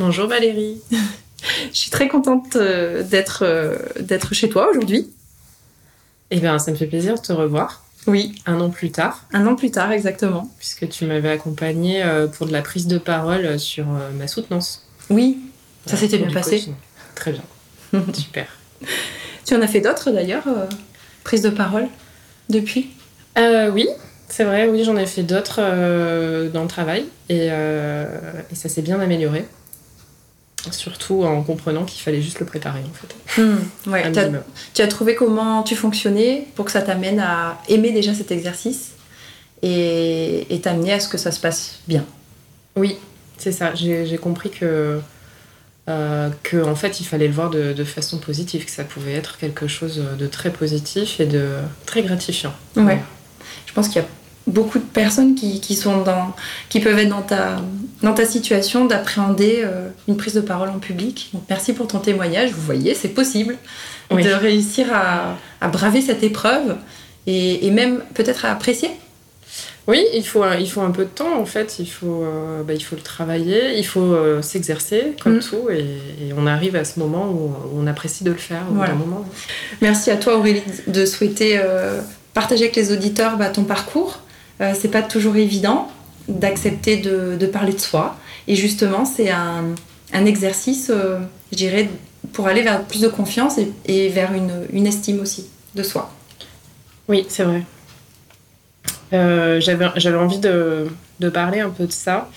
[0.00, 0.80] Bonjour Valérie.
[1.72, 5.08] Je suis très contente euh, d'être euh, d'être chez toi aujourd'hui.
[6.32, 7.84] Eh bien, ça me fait plaisir de te revoir.
[8.08, 8.34] Oui.
[8.44, 9.24] Un an plus tard.
[9.32, 10.50] Un an plus tard, exactement.
[10.58, 13.86] Puisque tu m'avais accompagnée euh, pour de la prise de parole sur
[14.18, 14.84] ma soutenance.
[15.10, 15.38] Oui.
[15.86, 16.64] Ça s'était bien passé.
[17.14, 17.44] Très bien.
[18.12, 18.48] Super.
[19.46, 20.44] Tu en as fait d'autres d'ailleurs,
[21.22, 21.86] prise de parole,
[22.48, 22.90] depuis?
[23.36, 23.86] Oui,
[24.28, 25.60] c'est vrai, oui, j'en ai fait d'autres
[26.48, 29.46] dans le travail et, et ça s'est bien amélioré.
[30.72, 33.42] Surtout en comprenant qu'il fallait juste le préparer en fait.
[33.42, 34.12] Hmm, ouais.
[34.74, 38.92] tu as trouvé comment tu fonctionnais pour que ça t'amène à aimer déjà cet exercice
[39.62, 42.04] et t'amener à ce que ça se passe bien?
[42.76, 42.96] Oui,
[43.38, 43.74] c'est ça.
[43.74, 45.00] J'ai compris que,
[45.88, 49.12] euh, que en fait il fallait le voir de, de, façon positive, que ça pouvait
[49.12, 52.54] être quelque chose de très positif et de très gratifiant.
[52.76, 53.00] Ouais.
[53.66, 54.08] Je pense qu'il y a
[54.46, 56.34] beaucoup de personnes qui, qui, sont dans,
[56.68, 57.56] qui peuvent être dans ta,
[58.02, 61.30] dans ta situation d'appréhender euh, une prise de parole en public.
[61.32, 62.50] Donc merci pour ton témoignage.
[62.52, 63.56] Vous voyez, c'est possible
[64.10, 66.76] de réussir à, à, braver cette épreuve
[67.26, 68.90] et, et même peut-être à apprécier.
[69.86, 72.72] Oui, il faut, il faut un peu de temps en fait, il faut, euh, bah,
[72.72, 75.40] il faut le travailler, il faut euh, s'exercer comme mm.
[75.40, 78.94] tout et, on arrive à ce moment où, on apprécie de le faire au voilà.
[78.94, 79.24] moment.
[79.82, 81.60] Merci à toi Aurélie de souhaiter
[82.32, 84.20] partager avec les auditeurs bah, ton parcours
[84.60, 85.90] euh, c'est pas toujours évident
[86.28, 88.16] d'accepter de, parler de soi.
[88.46, 89.74] Et justement, c'est un,
[90.12, 91.18] exercice, euh,
[91.52, 91.88] je dirais,
[92.32, 96.10] pour aller vers plus de confiance et, vers une, estime aussi de soi.
[97.08, 97.62] Oui, c'est vrai.
[99.12, 100.88] Euh, j'avais envie de,
[101.32, 102.30] parler un peu de ça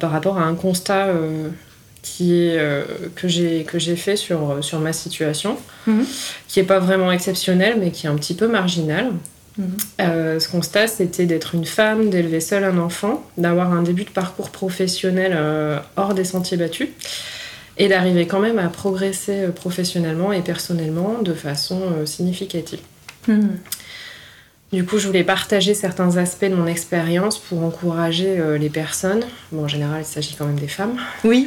[0.00, 1.10] par rapport à un constat
[2.02, 2.58] qui est,
[3.14, 6.04] que j'ai fait sur, sur ma situation, mhm.
[6.48, 8.48] qui n'est pas vraiment exceptionnel, mais qui est un petit peu
[9.58, 9.76] marginal.
[10.00, 14.10] Euh, ce constat, c'était d'être une femme, d'élever seule un enfant, d'avoir un début de
[14.10, 16.88] parcours professionnel euh, hors des sentiers battus
[17.78, 22.80] et d'arriver quand même à progresser euh, professionnellement et personnellement de façon significative.
[23.28, 23.58] Mhm.
[24.72, 29.64] Du coup, je voulais partager certains aspects de mon expérience pour encourager les personnes, bon,
[29.64, 31.46] en général il s'agit quand même des femmes, oui.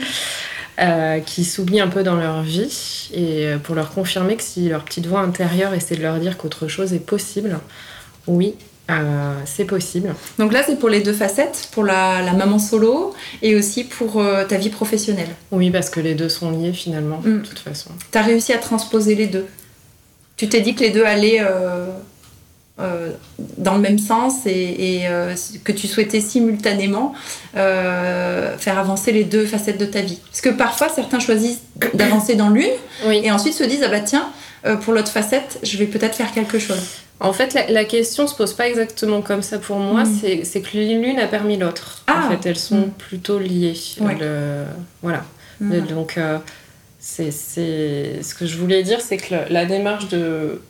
[1.26, 5.08] Qui s'oublient un peu dans leur vie et pour leur confirmer que si leur petite
[5.08, 7.60] voix intérieure essaie de leur dire qu'autre chose est possible,
[8.28, 8.56] oui,
[8.90, 10.16] euh, c'est possible.
[10.40, 14.46] Donc là, c'est pour les deux facettes, pour la, maman solo et aussi pour euh,
[14.46, 15.30] ta vie professionnelle.
[15.52, 17.44] Oui, parce que les deux sont liés finalement, de mm.
[17.44, 17.92] toute façon.
[18.12, 19.46] Tu as réussi à transposer les deux.
[20.38, 21.88] Tu t'es dit que les deux allaient euh,
[23.58, 25.04] dans le même sens et,
[25.64, 27.14] que tu souhaitais simultanément
[27.54, 30.20] faire avancer les deux facettes de ta vie.
[30.30, 31.62] Parce que parfois, certains choisissent
[31.94, 32.72] d'avancer dans l'une
[33.12, 34.30] et ensuite se disent, ah bah tiens,
[34.82, 36.82] pour l'autre facette, je vais peut-être faire quelque chose.
[37.22, 40.04] En fait, la, la, question se pose pas exactement comme ça pour moi.
[40.04, 40.44] Mm.
[40.44, 42.04] C'est que l'une a permis l'autre.
[42.08, 42.30] En ah.
[42.30, 42.92] fait, elles sont mm.
[42.98, 43.78] plutôt liées.
[45.02, 45.26] voilà.
[45.60, 45.82] Mm.
[45.88, 46.38] Donc, euh,
[47.00, 50.62] c'est ce que je voulais dire, c'est que la démarche de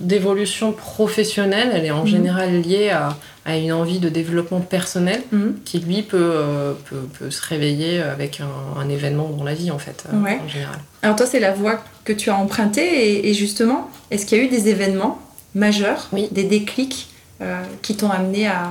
[0.00, 5.22] d'évolution professionnelle, elle est en général liée à, à, une envie de développement personnel
[5.64, 9.70] qui, lui, peut, euh, peut, peut, se réveiller avec un, un, événement dans la vie,
[9.70, 10.78] en fait, euh, en général.
[11.02, 14.40] Alors toi, c'est la voie que tu as empruntée, et, et justement, est-ce qu'il y
[14.40, 15.20] a eu des événements
[15.54, 16.28] majeurs, oui.
[16.30, 17.08] des déclics
[17.42, 18.70] euh, qui t'ont amené à...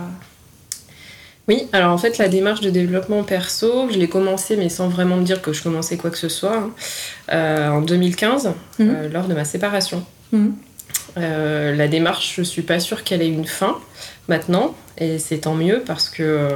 [1.47, 5.15] Oui, alors en fait la démarche de développement perso, je l'ai commencé mais sans vraiment
[5.15, 6.69] me dire que je commençais quoi que ce soit,
[7.27, 9.09] hein, en 2015, mhm.
[9.11, 10.05] lors de ma séparation.
[11.15, 11.77] Mhm.
[11.77, 13.77] la démarche, je suis pas sûre qu'elle ait une fin
[14.27, 16.49] maintenant, et c'est tant mieux parce que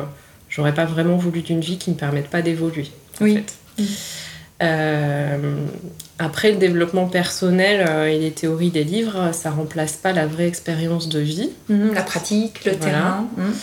[0.49, 2.87] j'aurais pas vraiment voulu d'une vie qui ne me permette pas d'évoluer.
[3.21, 3.43] oui.
[4.61, 5.37] Euh,
[6.19, 10.47] après, le développement personnel euh, et les théories des livres, ça remplace pas la vraie
[10.47, 11.49] expérience de vie.
[11.69, 13.27] Mhm, la pratique, le terrain.
[13.35, 13.53] Mhm.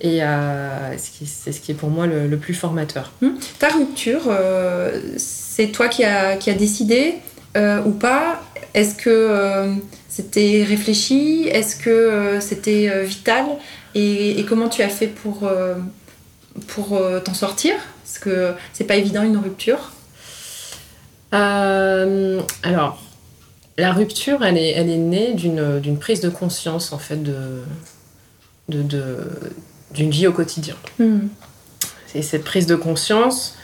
[0.00, 3.12] Et euh, c'est ce qui est pour moi le, plus formateur.
[3.20, 3.36] Mhm.
[3.58, 4.30] Ta rupture,
[5.16, 7.16] c'est toi qui as qui a décidé
[7.56, 8.40] ou pas?
[8.74, 9.74] Est-ce que
[10.08, 13.44] c'était réfléchi Est-ce que c'était vital
[13.94, 15.48] et, et, comment tu as fait pour,
[16.66, 17.74] pour t'en sortir?
[18.04, 19.92] Parce que c'est pas évident une rupture.
[21.34, 23.02] Euh, alors,
[23.76, 27.62] la rupture, elle est, elle est née d'une prise de conscience, en fait, de,
[28.68, 29.24] d'une de,
[29.94, 30.74] vie au quotidien.
[30.98, 31.28] Hmm.
[32.14, 33.56] Et cette prise de conscience,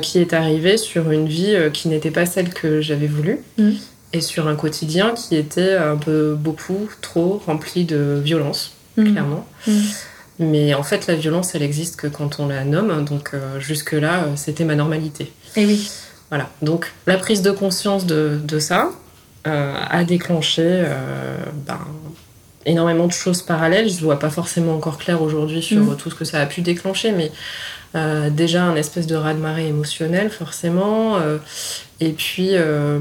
[0.00, 3.40] qui est arrivé sur une vie qui n'était pas celle que j'avais voulu.
[3.58, 3.72] Mm.
[4.14, 9.10] Et sur un quotidien qui était un peu beaucoup trop rempli de violence, Mm.
[9.12, 9.46] clairement.
[9.66, 9.72] Mm.
[10.38, 13.04] Mais en fait, la violence, elle existe que quand on la nomme.
[13.04, 15.32] Donc euh, jusque-là, euh, c'était ma normalité.
[15.56, 15.90] Et oui.
[16.30, 16.48] Voilà.
[16.62, 18.90] Donc la prise de conscience de, de ça
[19.46, 21.36] euh, a déclenché euh,
[21.66, 21.78] ben,
[22.66, 23.88] énormément de choses parallèles.
[23.88, 25.96] Je ne vois pas forcément encore clair aujourd'hui sur Mm.
[25.96, 27.30] tout ce que ça a pu déclencher, mais
[27.94, 31.16] euh, déjà un espèce de raz-de-marée émotionnel, forcément.
[31.16, 31.38] euh,
[32.00, 32.50] et puis.
[32.52, 32.98] euh,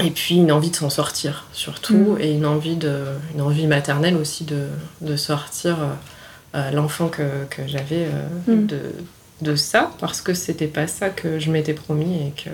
[0.00, 2.20] et puis une envie de s'en sortir surtout Mm.
[2.20, 3.04] et une envie de
[3.34, 4.66] une envie maternelle aussi de,
[5.02, 5.86] de sortir euh,
[6.54, 8.66] euh, l'enfant que, que j'avais euh, Mm.
[8.66, 8.80] de,
[9.42, 12.50] de ça parce que c'était pas ça que je m'étais promis et que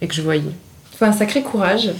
[0.00, 0.42] et que je voyais.
[0.96, 1.90] Faut un sacré courage.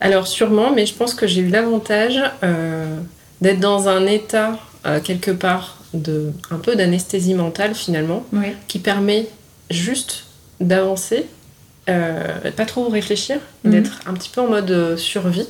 [0.00, 2.96] Alors sûrement, mais je pense que j'ai eu l'avantage euh,
[3.40, 4.58] d'être dans un état
[5.04, 8.54] quelque part de un peu d'anesthésie mentale finalement Oui.
[8.66, 9.28] qui permet
[9.68, 10.24] juste
[10.58, 11.26] d'avancer,
[11.88, 13.70] euh, pas trop réfléchir, Mhm.
[13.72, 15.48] d'être un petit peu en mode euh, survie.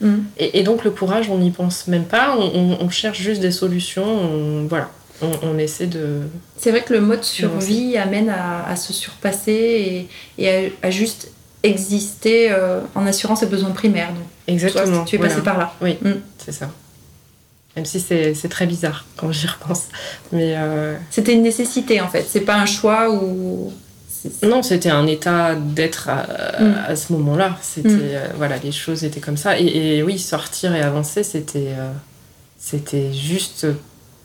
[0.00, 0.14] Mm.
[0.38, 3.40] Et, et donc le courage, on n'y pense même pas, on, on- on cherche juste
[3.40, 4.90] des solutions, on- voilà,
[5.22, 6.20] on, essaie de...
[6.58, 9.52] C'est vrai que le mode survie amène à, à se surpasser
[10.38, 11.30] et, et à, à juste
[11.62, 14.10] exister euh, en assurant ses besoins primaires.
[14.10, 14.96] Donc, Exactement.
[14.98, 15.32] toi, tu es voilà.
[15.32, 15.72] passé par là.
[15.80, 16.12] Oui, Mm.
[16.38, 16.70] c'est ça.
[17.74, 19.84] Même si c'est très bizarre quand j'y repense.
[20.32, 22.24] Mais euh, C'était une nécessité en fait.
[22.28, 23.70] C'est pas un choix ou.
[23.70, 23.85] c'est-
[24.42, 26.26] non, c'était un état d'être à,
[26.62, 26.74] Mm.
[26.88, 27.56] à ce moment-là.
[27.62, 28.00] C'était Mm.
[28.02, 29.58] euh, voilà, les choses étaient comme ça.
[29.58, 31.90] Et, et oui, sortir et avancer, c'était euh,
[32.58, 33.66] c'était juste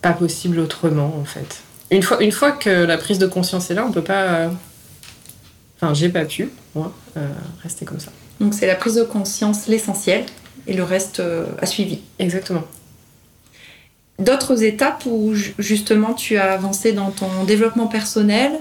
[0.02, 1.62] pas possible autrement en fait.
[1.92, 4.24] Une fois, une fois que la prise de conscience est là, on peut pas.
[4.24, 4.50] euh,
[5.84, 7.28] Enfin, j'ai pas pu, moi, euh,
[7.64, 8.12] rester comme ça.
[8.40, 10.26] Donc c'est la prise de conscience l'essentiel
[10.68, 11.22] et le reste
[11.60, 12.02] a suivi.
[12.20, 12.64] Exactement.
[14.20, 18.52] D'autres étapes où ju- justement tu as avancé dans ton développement personnel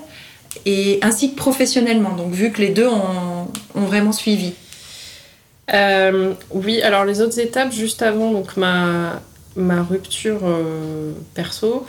[0.67, 2.15] et ainsi que professionnellement.
[2.15, 4.53] Donc vu que les deux ont, vraiment suivi.
[5.73, 9.23] Euh, oui, alors les autres étapes, juste avant donc ma,
[9.57, 11.87] ma rupture euh, perso,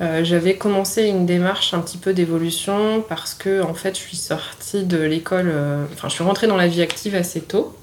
[0.00, 4.16] euh, j'avais commencé une démarche un petit peu d'évolution parce que en fait je suis
[4.16, 5.52] sortie de l'école,
[5.92, 7.76] enfin je suis rentrée dans la vie active assez tôt.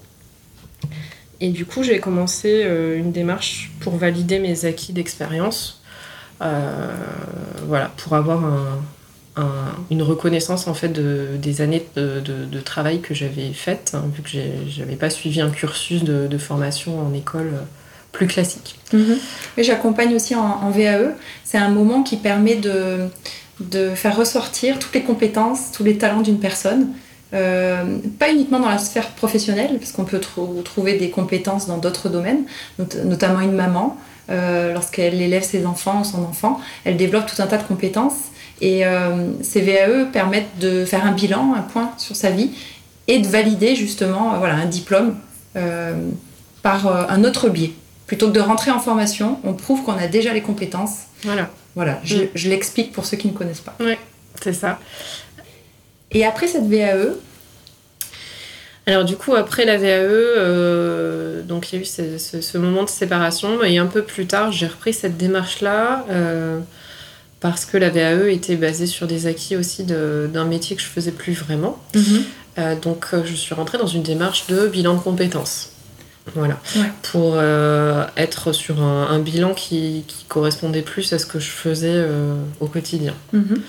[1.40, 2.66] Et du coup j'ai commencé
[2.96, 5.82] une démarche pour valider mes acquis d'expérience,
[6.40, 8.80] voilà, pour avoir un-
[9.36, 13.92] un- une reconnaissance en fait de, des années de, de- de travail que j'avais faites,
[13.94, 14.28] hein, vu que
[14.68, 17.62] j'avais pas suivi un cursus de, de formation en école euh,
[18.12, 18.78] plus classique.
[19.56, 21.14] Mais j'accompagne aussi en, en VAE.
[21.44, 23.08] C'est un moment qui permet de,
[23.60, 26.88] de faire ressortir toutes les compétences, tous les talents d'une personne.
[27.32, 31.78] Euh, pas uniquement dans la sphère professionnelle, parce qu'on peut trou- trouver des compétences dans
[31.78, 32.44] d'autres domaines,
[32.78, 33.96] not- notamment une maman,
[34.30, 38.14] euh, lorsqu'elle élève ses enfants ou son enfant, elle développe tout un tas de compétences.
[38.60, 42.50] Et euh, ces VAE permettent de faire un bilan, un point sur sa vie,
[43.08, 45.16] et de valider justement euh, voilà, un diplôme
[45.56, 45.94] euh,
[46.62, 47.72] par euh, un autre biais.
[48.06, 50.98] Plutôt que de rentrer en formation, on prouve qu'on a déjà les compétences.
[51.24, 52.28] Voilà, Voilà, je, Mm.
[52.34, 53.76] je l'explique pour ceux qui ne connaissent pas.
[54.42, 54.78] c'est ça.
[56.12, 57.14] Et après cette VAE,
[58.86, 62.58] Alors du coup, après la VAE, euh, donc il y a eu ce, ce- ce
[62.58, 66.60] moment de séparation, et un peu plus tard, j'ai repris cette démarche-là euh,
[67.44, 71.10] parce que la VAE était basée sur des acquis aussi d'un métier que je faisais
[71.10, 71.78] plus vraiment.
[72.56, 75.68] Euh, donc euh, je suis rentrée dans une démarche de bilan de compétences.
[76.34, 76.58] Voilà.
[76.76, 76.90] Ouais.
[77.02, 81.50] Pour euh, être sur un, un bilan qui, qui correspondait plus à ce que je
[81.50, 83.12] faisais euh, au quotidien.
[83.34, 83.60] Mhm.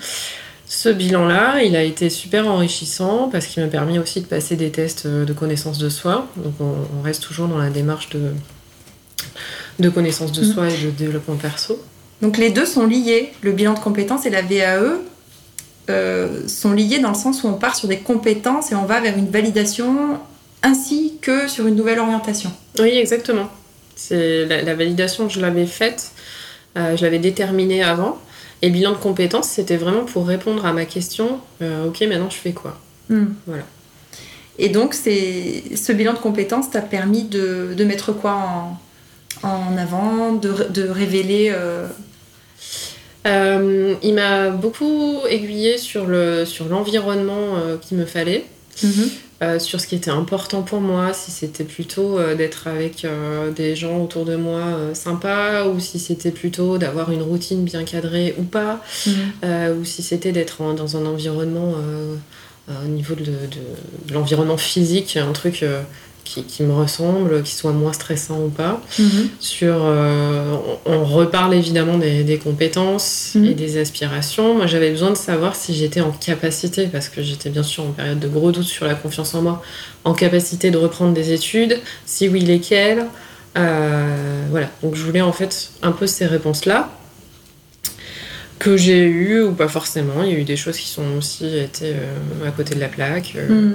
[0.66, 4.70] Ce bilan-là, il a été super enrichissant parce qu'il m'a permis aussi de passer des
[4.70, 6.28] tests de connaissance de soi.
[6.38, 8.30] Donc on, on reste toujours dans la démarche de,
[9.80, 10.52] de connaissance de Mhm.
[10.54, 11.78] soi et de développement perso.
[12.22, 15.00] Donc les deux sont liés, le bilan de compétences et la VAE
[15.90, 19.00] euh, sont liés dans le sens où on part sur des compétences et on va
[19.00, 20.18] vers une validation
[20.62, 22.50] ainsi que sur une nouvelle orientation.
[22.78, 23.48] Oui, exactement.
[23.94, 26.10] C'est la, la validation, je l'avais faite,
[26.76, 28.18] euh, je l'avais déterminée avant.
[28.62, 32.30] Et le bilan de compétences, c'était vraiment pour répondre à ma question euh, ok, maintenant
[32.30, 32.78] je fais quoi?
[33.46, 33.62] Voilà.
[34.58, 38.32] Et donc c'est ce bilan de compétences t'a permis de, de mettre quoi
[39.42, 41.86] en, en avant, de, ré- de révéler euh,
[43.26, 48.44] Euh, Il m'a beaucoup aiguillé sur le sur l'environnement euh, qu'il me fallait.
[49.42, 53.06] euh, sur ce qui était important pour moi, si c'était plutôt d'être avec
[53.54, 54.62] des gens autour de moi
[54.94, 58.82] sympas, ou si c'était plutôt d'avoir une routine bien cadrée ou pas,
[59.44, 61.74] euh, ou si c'était d'être dans un environnement,
[62.68, 65.64] au niveau de, de- de l'environnement physique, un truc
[66.26, 68.82] qui, qui, me ressemble, qui soit moins stressant ou pas.
[68.98, 69.28] Mhm.
[69.40, 69.76] Sur,
[70.84, 73.44] on, reparle évidemment des, des compétences mhm.
[73.46, 74.54] et des aspirations.
[74.54, 77.92] Moi, j'avais besoin de savoir si j'étais en capacité, parce que j'étais bien sûr en
[77.92, 79.62] période de gros doutes sur la confiance en moi,
[80.04, 83.06] en capacité de reprendre des études, si oui, lesquelles.
[83.54, 86.90] voilà, donc je voulais en fait un peu ces réponses-là
[88.66, 90.24] que j'ai eu ou pas forcément.
[90.24, 92.88] Il y a eu des choses qui sont aussi été euh, à côté de la
[92.88, 93.34] plaque.
[93.36, 93.48] Euh.
[93.48, 93.74] Hmm.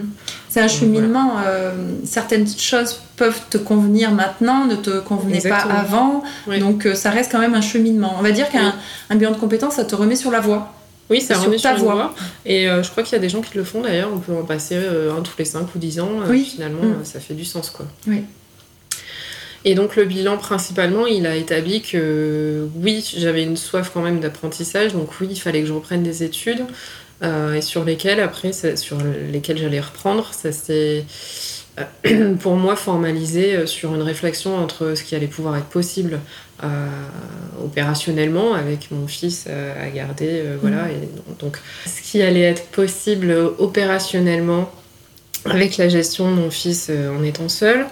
[0.49, 1.35] C'est un cheminement.
[1.45, 1.71] Euh,
[2.03, 6.23] certaines choses peuvent te convenir maintenant, ne te convenaient pas avant.
[6.59, 8.15] Donc ça reste quand même un cheminement.
[8.19, 8.73] On va dire qu'un
[9.15, 10.73] bilan de compétences, ça te remet sur la voie.
[11.09, 12.13] Oui, ça remet sur ta voie.
[12.45, 14.09] Et je crois qu'il y a des gens qui le font d'ailleurs.
[14.13, 16.09] On peut en passer un tous les 5 ou 10 ans.
[16.43, 17.05] Finalement, hmm.
[17.05, 17.69] ça fait du sens.
[17.69, 17.85] quoi.
[18.07, 18.25] Oui.
[19.63, 24.19] Et donc le bilan principalement, il a établi que oui, j'avais une soif quand même
[24.19, 26.65] d'apprentissage, donc oui, il fallait que je reprenne des études
[27.23, 28.97] euh, et sur lesquelles après, sur
[29.31, 31.05] lesquelles j'allais reprendre, ça s'est
[32.07, 36.19] euh, pour moi formalisé euh, sur une réflexion entre ce qui allait pouvoir être possible
[37.59, 40.91] opérationnellement avec mon fils à garder, voilà, mmh.
[40.91, 44.71] et donc ce qui allait être possible opérationnellement
[45.45, 47.85] avec la gestion de mon fils euh, en étant seul,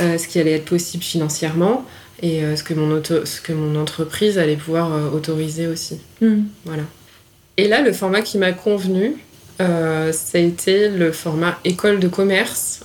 [0.00, 1.84] euh, ce qui allait être possible financièrement
[2.22, 6.00] et euh, ce, que mon ce que mon entreprise allait pouvoir autoriser aussi.
[6.20, 6.42] Hmm.
[6.64, 6.84] Voilà.
[7.56, 9.16] Et là, le format qui m'a convenu,
[9.58, 12.80] ça a été le format école de commerce,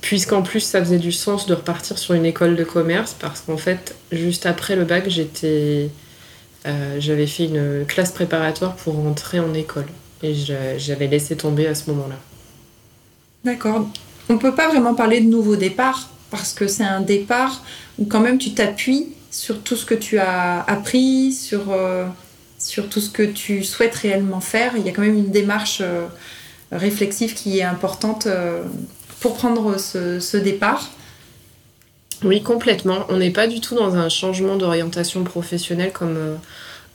[0.00, 3.58] puisqu'en plus ça faisait du sens de repartir sur une école de commerce, parce qu'en
[3.58, 5.90] fait, juste après le bac, j'étais,
[6.98, 9.86] j'avais fait une classe préparatoire pour rentrer en école.
[10.24, 12.16] Et j'avais laissé tomber à ce moment-là.
[13.48, 13.88] D'accord.
[14.28, 17.62] On ne peut pas vraiment parler de nouveau départ parce que c'est un départ
[17.98, 22.04] où quand même tu t'appuies sur tout ce que tu as appris, sur, euh,
[22.90, 24.72] tout ce que tu souhaites réellement faire.
[24.76, 26.08] Il y a quand même une démarche euh,
[26.72, 28.64] réflexive qui est importante euh,
[29.20, 30.90] pour prendre ce, départ.
[32.22, 33.06] Oui, complètement.
[33.08, 36.36] On n'est pas du tout dans un changement d'orientation professionnelle comme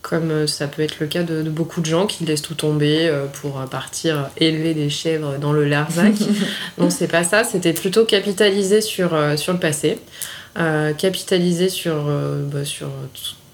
[0.04, 3.08] comme euh, ça peut être le cas de, beaucoup de gens qui laissent tout tomber
[3.08, 6.14] euh, pour partir élever des chèvres dans le Larzac.
[6.78, 9.98] non, c'est pas ça, c'était plutôt capitaliser sur, euh, sur le passé,
[11.00, 11.96] capitaliser sur,
[12.52, 12.88] bah, sur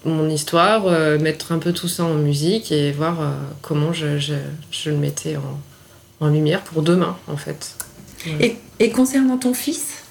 [0.04, 0.84] mon histoire,
[1.18, 3.16] mettre un peu tout ça en musique et voir
[3.62, 7.74] comment je, je, le mettais en, en, lumière pour demain, en fait.
[8.38, 10.02] Et, et concernant ton fils,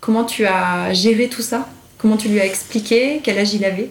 [0.00, 1.68] comment tu as géré tout ça?
[1.98, 3.20] Comment tu lui as expliqué?
[3.22, 3.90] Quel âge il avait?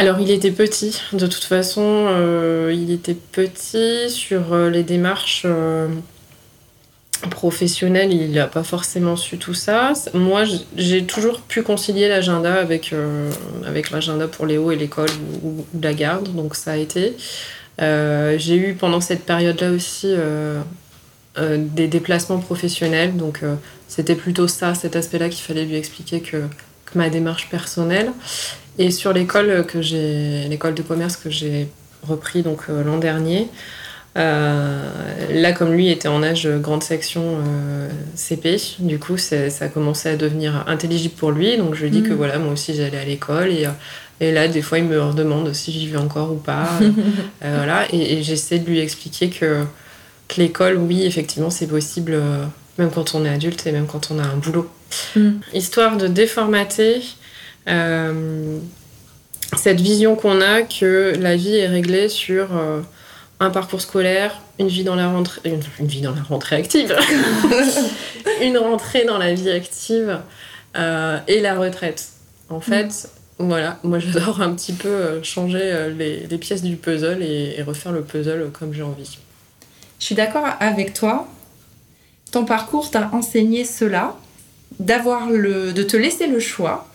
[0.00, 5.42] Alors il était petit, de toute façon, euh, il était petit sur euh, les démarches
[5.44, 5.88] euh,
[7.28, 9.92] professionnelles, il n'a pas forcément su tout ça.
[10.14, 12.94] Moi, j'ai toujours pu concilier l'agenda avec,
[13.92, 15.10] l'agenda pour Léo et l'école
[15.42, 17.14] ou, la garde, donc ça a été.
[17.78, 20.14] j'ai eu pendant cette période-là aussi
[21.38, 23.42] des déplacements professionnels, donc
[23.86, 26.38] c'était plutôt ça, cet aspect-là qu'il fallait lui expliquer que,
[26.86, 28.12] que ma démarche personnelle.
[28.80, 31.68] Et sur l'école que j'ai, l'école de commerce que j'ai
[32.02, 33.46] repris donc euh, l'an dernier,
[34.16, 34.90] euh,
[35.34, 40.08] là, comme lui était en âge grande section euh, CP, du coup, ça a commencé
[40.08, 41.58] à devenir intelligible pour lui.
[41.58, 42.16] Donc, je lui dis que mm.
[42.16, 43.50] voilà, moi aussi, j'allais à l'école.
[43.50, 43.66] Et,
[44.20, 46.70] et, là, des fois, il me demande si j'y vais encore ou pas.
[47.42, 47.84] voilà.
[47.92, 49.62] Et, j'essaie de lui expliquer que,
[50.26, 52.18] que l'école, oui, effectivement, c'est possible,
[52.78, 54.70] même quand on est adulte et même quand on a un boulot.
[55.16, 55.32] Mm.
[55.52, 57.19] Histoire de déformater euh,
[59.56, 62.80] cette vision qu'on a que la vie est réglée sur euh,
[63.40, 66.96] un parcours scolaire, une vie dans la rentrée, une, vie dans la rentrée active,
[68.42, 70.20] une rentrée dans la vie active
[70.76, 72.08] euh, et la retraite.
[72.48, 77.92] En fait, voilà, moi j'adore un petit peu changer les, pièces du puzzle et, refaire
[77.92, 79.18] le puzzle comme j'ai envie.
[79.98, 81.28] Je suis d'accord avec toi.
[82.32, 84.16] Ton parcours t'a enseigné cela,
[84.78, 86.89] d'avoir le, de te laisser le choix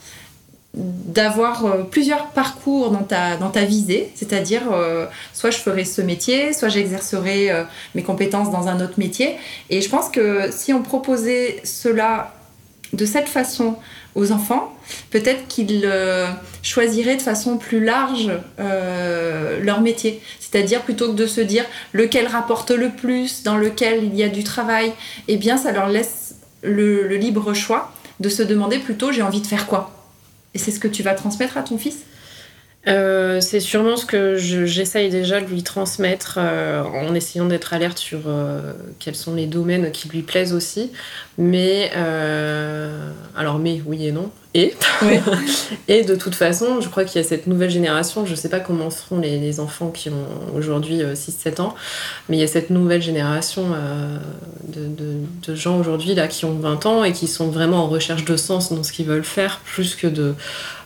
[0.76, 6.02] d'avoir euh, plusieurs parcours dans ta, dans ta visée, c'est-à-dire euh, soit je ferai ce
[6.02, 7.64] métier, soit j'exercerai euh,
[7.96, 9.36] mes compétences dans un autre métier.
[9.70, 12.34] Et je pense que si on proposait cela
[12.92, 13.76] de cette façon
[14.16, 14.74] aux enfants,
[15.12, 15.92] peut-être qu'ils
[16.62, 20.22] choisiraient de façon plus large leur métier.
[20.40, 24.30] C'est-à-dire plutôt que de se dire lequel rapporte le plus, dans lequel il y a
[24.30, 24.94] du travail,
[25.28, 27.92] eh bien ça leur laisse le libre choix
[28.22, 29.95] de se demander plutôt j'ai envie de faire quoi?
[30.56, 32.00] Et c'est ce que tu vas transmettre à ton fils?
[32.88, 37.98] Euh, c'est sûrement ce que j'essaye déjà de lui transmettre euh, en essayant d'être alerte
[37.98, 40.92] sur euh, quels sont les domaines qui lui plaisent aussi.
[41.38, 41.92] Mais,
[43.36, 44.32] alors, mais oui et non.
[44.56, 44.74] Et.
[45.88, 48.50] et de toute façon, je crois qu'il y a cette nouvelle génération, je ne sais
[48.50, 51.76] pas comment seront les, les enfants qui ont aujourd'hui 6-7 ans,
[52.30, 53.66] mais il y a cette nouvelle génération
[54.68, 57.88] de, de, de, gens aujourd'hui là qui ont 20 ans et qui sont vraiment en
[57.88, 60.36] recherche de sens dans ce qu'ils veulent faire, plus que de,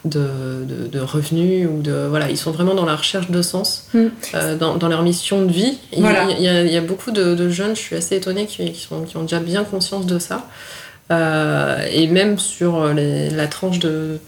[0.05, 4.05] de, de, revenus ou de voilà ils sont vraiment dans la recherche de sens mm.
[4.33, 7.49] euh, dans, dans, leur mission de vie il, y, a, il y, a, beaucoup de,
[7.49, 10.35] jeunes je suis assez étonnée qui, qui, sont, qui ont déjà bien conscience de ça
[10.37, 14.19] euh, et même sur les, la tranche de,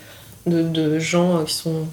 [0.45, 1.87] de, gens qui sont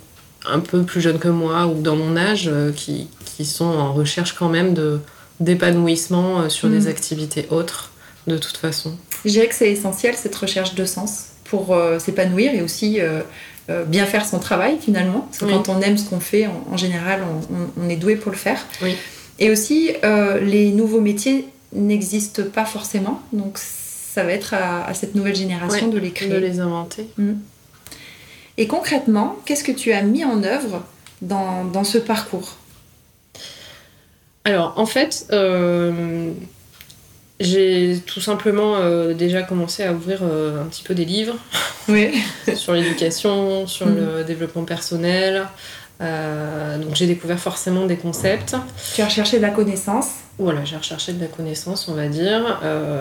[0.46, 3.92] un peu plus jeunes que moi ou dans mon âge euh, qui, qui sont en
[3.92, 5.00] recherche quand même de
[5.40, 6.88] d'épanouissement sur des mm.
[6.88, 7.92] activités autres
[8.26, 12.62] de toute façon je dirais que c'est essentiel cette recherche de sens pour s'épanouir et
[12.62, 13.00] aussi
[13.70, 15.28] euh, bien faire son travail finalement.
[15.30, 17.20] Parce que quand on aime ce qu'on fait, en, général,
[17.76, 18.66] on, est doué pour le faire.
[19.38, 23.20] Et aussi, euh, les nouveaux métiers n'existent pas forcément.
[23.34, 23.58] Donc
[24.12, 26.30] ça va être à, cette nouvelle génération de les créer.
[26.30, 27.06] De les inventer.
[27.18, 27.34] Mm.
[28.56, 30.84] Et concrètement, qu'est-ce que tu as mis en œuvre
[31.20, 32.56] dans, dans ce parcours?
[34.44, 36.32] Alors, en fait, euh,
[37.38, 41.36] j'ai tout simplement euh, déjà commencé à ouvrir euh, un petit peu des livres
[42.54, 43.94] sur l'éducation, sur mm.
[43.94, 45.46] le développement personnel.
[46.00, 48.56] Euh, donc j'ai découvert forcément des concepts.
[48.94, 52.60] Tu as recherché de la connaissance Voilà, j'ai recherché de la connaissance, on va dire.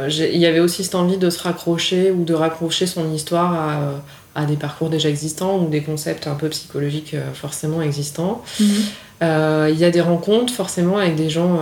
[0.10, 4.42] Il y avait aussi cette envie de se raccrocher ou de raccrocher son histoire à,
[4.42, 8.44] à des parcours déjà existants ou des concepts un peu psychologiques forcément existants.
[8.60, 9.72] Mm-hmm.
[9.72, 11.60] Il y a des rencontres forcément avec des gens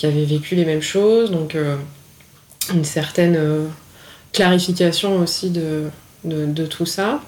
[0.00, 1.76] qui avaient vécu les mêmes choses, donc euh,
[2.72, 3.66] une certaine euh,
[4.32, 5.90] clarification aussi de,
[6.24, 7.20] de, tout ça.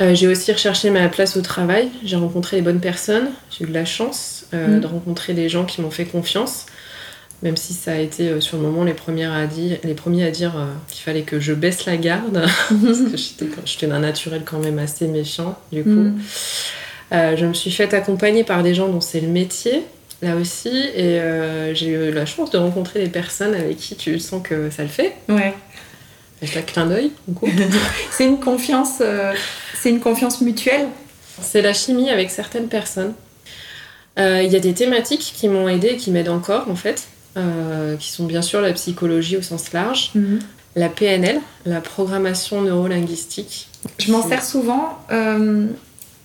[0.00, 3.68] Euh, j'ai aussi recherché ma place au travail, j'ai rencontré les bonnes personnes, j'ai eu
[3.68, 4.80] de la chance mm.
[4.80, 6.66] de rencontrer des gens qui m'ont fait confiance,
[7.42, 10.30] même si ça a été sur le moment les, premières à dire, les premiers à
[10.30, 10.54] dire
[10.88, 13.16] qu'il fallait que je baisse la garde, parce que
[13.64, 15.90] j'étais d'un naturel quand même assez méfiant du coup.
[15.90, 16.20] Mm.
[17.12, 19.84] je me suis faite accompagner par des gens dont c'est le métier,
[20.24, 20.68] là aussi.
[20.68, 24.70] Et euh, j'ai eu la chance de rencontrer des personnes avec qui tu sens que
[24.70, 25.14] ça le fait.
[25.28, 25.54] Ouais.
[26.46, 27.12] Clin d'œil,
[28.10, 29.32] c'est une confiance, euh,
[29.80, 30.88] c'est une confiance mutuelle.
[31.40, 33.14] C'est la chimie avec certaines personnes.
[34.18, 37.08] Euh, il y a des thématiques qui m'ont aidé et qui m'aident encore en fait,
[37.98, 40.38] qui sont bien sûr la psychologie au sens large, mhm.
[40.76, 43.68] la PNL, la programmation neurolinguistique.
[43.98, 45.00] Je m'en sers souvent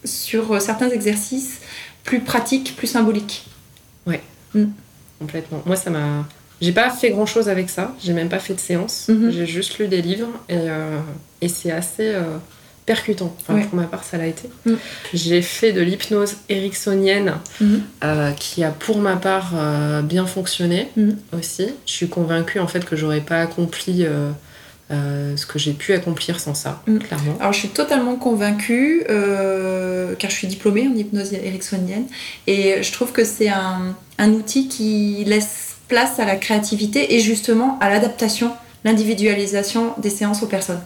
[0.06, 1.60] sur certains exercices
[2.04, 3.46] plus pratiques, plus symboliques.
[4.08, 4.22] Ouais,
[4.56, 4.65] mm.
[5.20, 5.62] complètement.
[5.65, 6.28] Moi, ça m'a.
[6.62, 9.30] J'ai pas fait grand chose avec ça, j'ai même pas fait de séance, mm-hmm.
[9.32, 11.00] j'ai juste lu des livres et, euh,
[11.41, 12.38] et c'est assez euh,
[12.86, 13.34] percutant.
[13.39, 14.50] Enfin, Pour ma part, ça l'a été.
[14.65, 14.74] Mm.
[15.13, 17.80] J'ai fait de l'hypnose ericksonienne mm-hmm.
[18.04, 19.54] euh, qui a pour ma part
[20.04, 21.12] bien fonctionné mm.
[21.38, 21.67] aussi.
[21.86, 24.06] Je suis convaincue en fait que j'aurais pas accompli
[24.91, 26.98] euh, ce que j'ai pu accomplir sans ça, mm.
[26.98, 27.38] clairement.
[27.39, 32.08] Alors je suis totalement convaincue, euh, car je suis diplômée en hypnose ericksonienne,
[32.48, 37.19] et je trouve que c'est un, un, outil qui laisse place à la créativité et
[37.19, 38.54] justement à l'adaptation,
[38.86, 40.82] l'individualisation des séances aux personnes.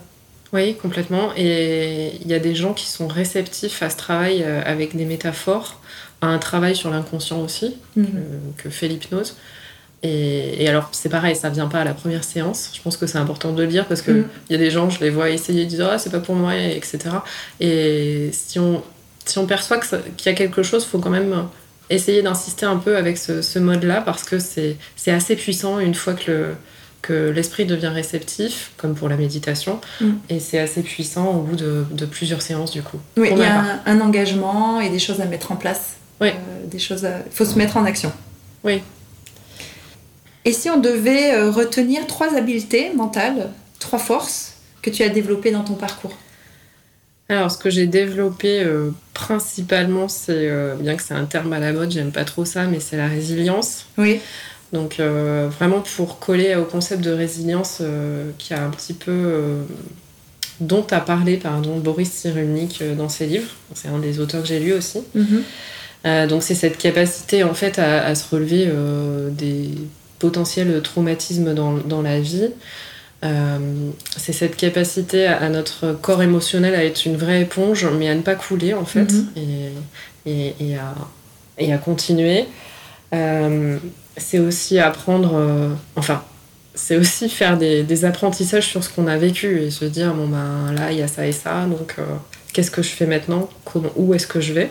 [0.53, 1.31] Oui, complètement.
[1.35, 5.05] Et il y a des gens qui sont réceptifs à ce travail euh, avec des
[5.05, 5.79] métaphores,
[6.21, 8.03] à un travail sur l'inconscient aussi, mm.
[8.03, 9.35] que, que fait l'hypnose.
[10.05, 12.71] Et, alors, c'est pareil, ça vient pas à la première séance.
[12.73, 14.29] Je pense que c'est important de le dire parce qu'il mm.
[14.49, 16.35] il y a des gens, je les vois essayer de dire Ah, c'est pas pour
[16.35, 16.99] moi, etc.
[17.59, 18.83] Et si on,
[19.25, 21.47] si on perçoit qu'il y a quelque chose, il faut quand même
[21.93, 24.77] essayer d'insister un peu avec ce, ce mode-là parce que c'est
[25.07, 26.47] assez puissant une fois que le
[27.01, 30.11] que l'esprit devient réceptif, comme pour la méditation, mm.
[30.29, 32.97] et c'est assez puissant au bout de, de, plusieurs séances du coup.
[33.17, 35.97] Oui, il y a un, engagement et des choses à mettre en place.
[36.21, 36.29] Oui.
[36.29, 38.09] Euh, des choses, il faut se mettre en action.
[38.63, 38.81] Oui,
[40.45, 45.51] et si on devait euh, retenir trois habiletés mentales, trois forces que tu as développées
[45.51, 46.15] dans ton parcours?
[47.35, 51.59] Alors, ce que j'ai développé euh, principalement, c'est, euh, bien que c'est un terme à
[51.59, 53.85] la mode, j'aime pas trop ça, mais c'est la résilience.
[53.97, 54.19] Oui.
[54.71, 57.83] Donc, vraiment pour coller au concept de résilience
[58.39, 59.59] qui a un petit peu.
[60.59, 63.51] dont a parlé, pardon, Boris Cyrulnik dans ses livres.
[63.75, 65.03] C'est un des auteurs que j'ai lu aussi.
[65.15, 66.25] Mm-hmm.
[66.25, 68.67] donc, c'est cette capacité, en fait, à, à se relever
[69.29, 69.69] des
[70.23, 72.47] potentiel traumatisme dans, dans la vie.
[73.23, 78.15] Euh, c'est cette capacité à, notre corps émotionnel à être une vraie éponge, mais à
[78.15, 79.27] ne pas couler en fait, mhm.
[80.25, 80.93] et, et, à,
[81.57, 82.45] et, à, continuer.
[83.13, 83.77] Euh,
[84.17, 86.23] c'est aussi apprendre, euh, enfin,
[86.75, 90.27] c'est aussi faire des, des, apprentissages sur ce qu'on a vécu et se dire bon
[90.27, 91.95] ben là il y a ça et ça, donc
[92.51, 94.69] qu'est-ce que je fais maintenant, comment, où est-ce que je vais?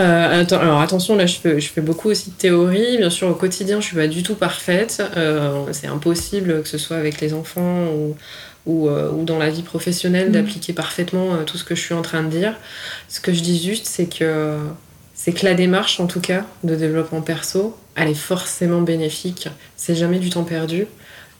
[0.00, 2.98] Euh, alors attention, là je fais, je fais, beaucoup aussi de théorie.
[2.98, 5.02] Bien sûr, au quotidien, je suis pas du tout parfaite.
[5.16, 8.16] Euh, c'est impossible que ce soit avec les enfants ou,
[8.66, 10.32] ou, ou dans la vie professionnelle Mm.
[10.32, 12.54] d'appliquer parfaitement euh, tout ce que je suis en train de dire.
[13.08, 14.56] Ce que je dis juste, c'est que
[15.14, 19.48] c'est que la démarche, en tout cas, de développement perso, elle est forcément bénéfique.
[19.76, 20.86] C'est jamais du temps perdu.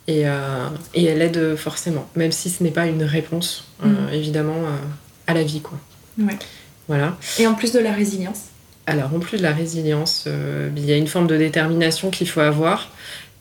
[0.08, 4.14] Et, euh, et elle aide forcément, même si ce n'est pas une réponse, euh, Mm.
[4.14, 4.76] évidemment, euh,
[5.28, 5.60] à la vie.
[5.60, 5.78] Quoi.
[6.18, 6.36] Ouais.
[6.88, 7.16] Voilà.
[7.38, 8.44] Et en plus de la résilience.
[8.86, 12.28] Alors, en plus de la résilience, euh, il y a une forme de détermination qu'il
[12.28, 12.88] faut avoir.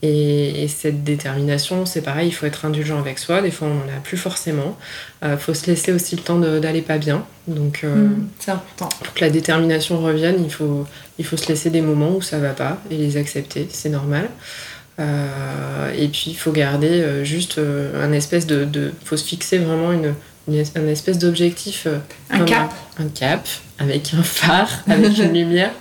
[0.02, 3.42] Et, et cette détermination, c'est pareil, il faut être indulgent avec soi.
[3.42, 4.78] Des fois, on n'en a plus forcément.
[5.24, 7.24] Il faut se laisser aussi le temps d'aller pas bien.
[7.48, 8.90] Donc, euh, Mm, C'est important.
[9.02, 10.86] pour que la détermination revienne, il faut,
[11.18, 14.28] il faut se laisser des moments où ça va pas et les accepter, c'est normal.
[15.00, 18.92] Euh, et puis il faut garder euh, juste euh, un espèce de, de.
[19.04, 20.14] faut se fixer vraiment une,
[20.48, 21.84] une un espèce d'objectif.
[21.86, 21.98] euh,
[22.30, 22.72] Un cap.
[22.98, 23.46] Un, un cap,
[23.78, 25.72] avec un phare, avec une lumière.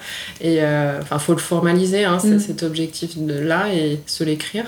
[0.41, 2.39] Et euh, enfin, faut le formaliser, hein, Mm.
[2.39, 4.65] cet objectif-là, et se l'écrire.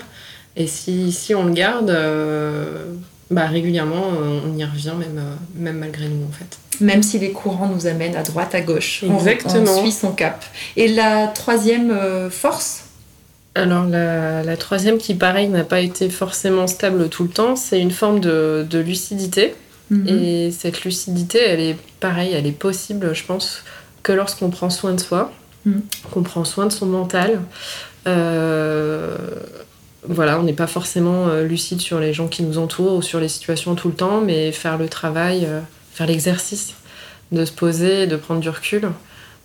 [0.56, 2.84] Et si, si on le garde, euh,
[3.30, 4.04] bah, régulièrement,
[4.44, 5.22] on y revient, même,
[5.54, 6.58] même malgré nous, en fait.
[6.84, 9.04] Même si les courants nous amènent à droite, à gauche.
[9.06, 9.70] On- Exactement.
[9.78, 10.44] On, suit son cap.
[10.76, 11.94] Et la troisième
[12.30, 12.84] force?
[13.56, 17.80] Alors la, la troisième qui pareil n'a pas été forcément stable tout le temps, c'est
[17.80, 19.54] une forme de, de lucidité.
[19.90, 20.06] Mhm.
[20.08, 23.62] Et cette lucidité, elle est pareil, elle est possible, je pense,
[24.02, 25.32] que lorsqu'on prend soin de soi,
[25.66, 25.82] Mhm.
[26.10, 27.40] qu'on prend soin de son mental.
[28.06, 29.14] Euh,
[30.08, 33.20] voilà, on n'est pas forcément euh, lucide sur les gens qui nous entourent ou sur
[33.20, 35.60] les situations tout le temps, mais faire le travail, euh,
[35.92, 36.74] faire l'exercice
[37.32, 38.88] de se poser, de prendre du recul,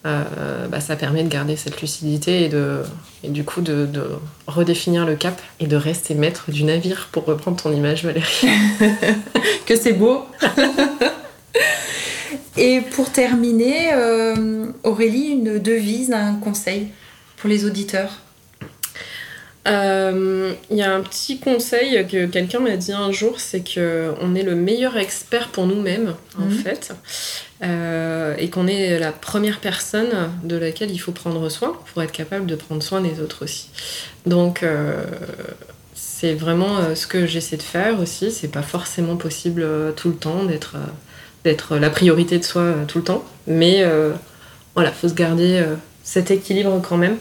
[0.06, 2.84] euh, bah, ça permet de garder cette lucidité et, de,
[3.24, 4.04] du coup de, de
[4.46, 8.48] redéfinir le cap et de rester maître du navire, pour reprendre ton image, Valérie.
[9.66, 10.26] que c'est beau
[12.58, 16.88] Et pour terminer, euh, Aurélie, une devise, un conseil
[17.38, 18.22] pour les auditeurs?
[19.68, 24.14] Euh, Il y a un petit conseil que quelqu'un m'a dit un jour, c'est que
[24.22, 26.52] on est le meilleur expert pour nous-mêmes, en Mhm.
[26.52, 26.94] fait,
[27.64, 30.10] Euh, et qu'on est la première personne
[30.44, 33.70] de laquelle il faut prendre soin pour être capable de prendre soin des autres aussi.
[34.26, 35.02] Donc, euh,
[35.96, 38.30] c'est vraiment euh, ce que j'essaie de faire aussi.
[38.32, 40.80] C'est pas forcément possible euh, tout le temps d'être euh,
[41.46, 44.12] d'être la priorité de soi euh, tout le temps, mais euh,
[44.76, 47.18] voilà, faut se garder euh, cet équilibre quand même.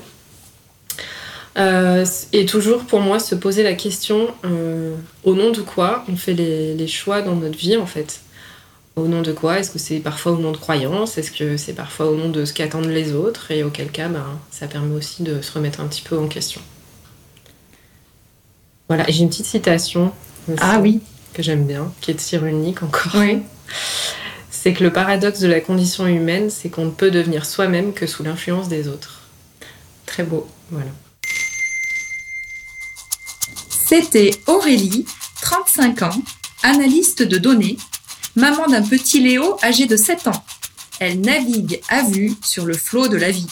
[1.57, 6.17] Euh, et toujours pour moi se poser la question euh, au nom de quoi on
[6.17, 8.21] fait les, les choix dans notre vie en fait?
[8.97, 9.59] Au nom de quoi?
[9.59, 11.19] Est-ce que c'est parfois au nom de croyances?
[11.19, 13.51] Est-ce que c'est parfois au nom de ce qu'attendent les autres?
[13.51, 16.61] Et auquel cas, ben, ça permet aussi de se remettre un petit peu en question.
[18.89, 20.13] Voilà, j'ai une petite citation
[20.49, 21.01] aussi, Ah oui,
[21.33, 23.13] que j'aime bien, qui est de Cyrulnik encore.
[23.17, 23.43] oui.
[24.51, 28.07] C'est que le paradoxe de la condition humaine, c'est qu'on ne peut devenir soi-même que
[28.07, 29.21] sous l'influence des autres.
[30.07, 30.49] Très beau.
[30.71, 30.89] Voilà.
[33.87, 35.05] C'était Aurélie,
[35.43, 36.23] 35 ans,
[36.63, 37.77] analyste de données,
[38.35, 40.45] maman d'un petit Léo âgé de 7 ans.
[41.01, 43.47] Elle navigue à vue sur le flot de la vie.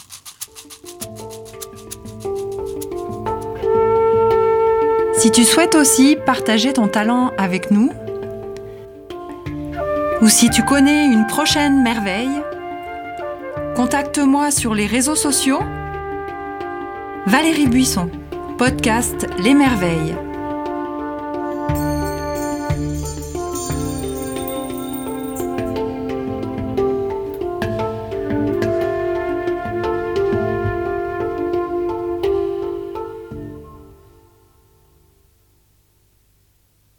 [5.18, 7.92] Si tu souhaites aussi partager ton talent avec nous,
[10.23, 12.40] ou si tu connais une prochaine merveille,
[13.77, 15.61] contacte-moi sur les réseaux sociaux.
[17.27, 18.11] Valérie Buisson,
[18.62, 20.32] podcast Les Merveilles.